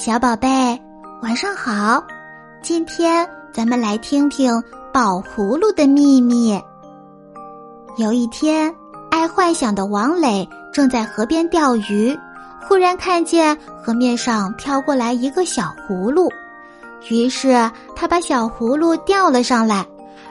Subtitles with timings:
[0.00, 0.48] 小宝贝，
[1.20, 2.02] 晚上好！
[2.62, 4.50] 今天咱们来听听
[4.94, 6.58] 宝葫芦的秘密。
[7.98, 8.74] 有一天，
[9.10, 12.18] 爱幻想的王磊正在河边钓鱼，
[12.66, 16.30] 忽然看见河面上飘过来一个小葫芦，
[17.10, 19.86] 于是他把小葫芦钓了上来。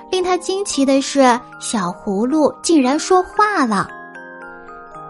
[0.10, 3.88] 令他惊奇的是，小葫芦竟然说话了。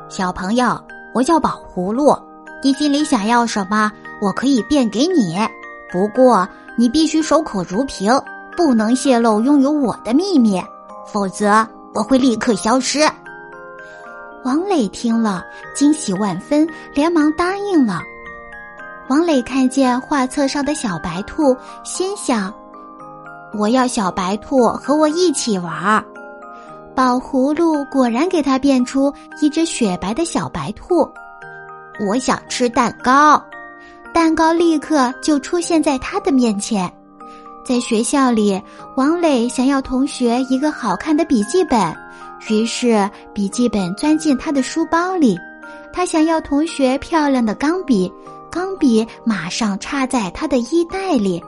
[0.09, 0.77] 小朋友，
[1.13, 2.13] 我叫宝葫芦，
[2.61, 3.89] 你心里想要什么？
[4.21, 5.37] 我可以变给你，
[5.91, 8.11] 不过你必须守口如瓶，
[8.55, 10.61] 不能泄露拥有我的秘密，
[11.07, 12.99] 否则我会立刻消失。
[14.43, 15.43] 王磊听了，
[15.73, 18.01] 惊喜万分，连忙答应了。
[19.09, 22.53] 王磊看见画册上的小白兔，心想
[23.57, 26.03] ：“我要小白兔和我一起玩。”
[26.95, 31.09] 宝葫芦果然给他变出一只雪白的小白兔。
[32.07, 33.41] 我想吃蛋糕。
[34.13, 36.91] 蛋糕立刻就出现在他的面前。
[37.65, 38.61] 在学校里，
[38.95, 41.95] 王磊想要同学一个好看的笔记本，
[42.49, 45.37] 于是笔记本钻进他的书包里。
[45.93, 48.11] 他想要同学漂亮的钢笔，
[48.51, 51.43] 钢笔马上插在他的衣袋里。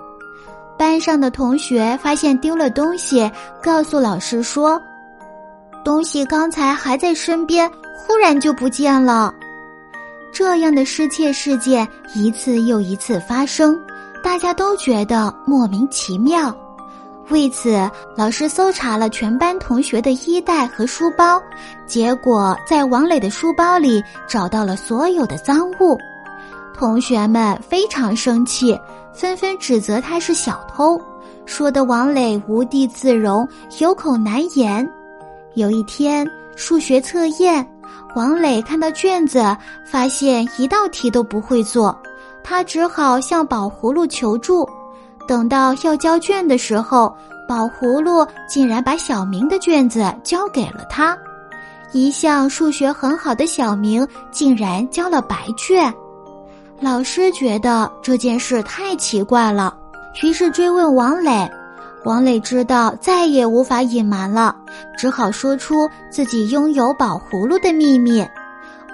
[0.78, 3.30] 班上的同学发现丢了东西，
[3.62, 4.82] 告诉老师说
[5.84, 9.34] ：“东西刚才还在身边，忽然就不见了。”
[10.44, 13.80] 这样的失窃事件一次又一次发生，
[14.24, 16.52] 大家都觉得莫名其妙。
[17.30, 21.40] 为此，老师搜查了全班同学的衣袋和书包，
[21.86, 25.96] 结果在王磊的书包里找到了所有的赃物。
[26.74, 28.76] 同学们非常生气，
[29.14, 31.00] 纷纷指责他是小偷，
[31.46, 33.48] 说的王磊无地自容，
[33.78, 34.90] 有口难言。
[35.54, 37.64] 有一天，数学测验。
[38.16, 41.98] 王磊看到卷子，发现一道题都不会做，
[42.44, 44.68] 他只好向宝葫芦求助。
[45.28, 47.16] 等到要交卷的时候，
[47.48, 51.18] 宝葫芦竟然把小明的卷子交给了他。
[51.94, 55.94] 一向数学很好的小明竟然交了白卷，
[56.80, 59.76] 老师觉得这件事太奇怪了，
[60.24, 61.50] 于是追问王磊。
[62.04, 64.56] 王磊知道再也无法隐瞒了，
[64.98, 68.28] 只好说出自己拥有宝葫芦的秘密。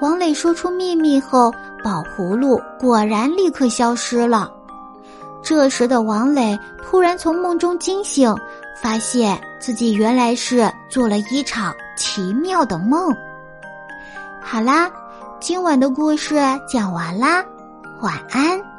[0.02, 1.54] 王磊说出秘密后，
[1.84, 4.52] 宝葫芦果然立刻消失了。
[5.42, 8.36] 这时的王磊突然从梦中惊醒，
[8.82, 13.16] 发现自己原来是做了一场奇妙的梦。
[14.42, 14.92] 好啦，
[15.40, 16.36] 今晚的故事
[16.68, 17.44] 讲完啦，
[18.02, 18.77] 晚安。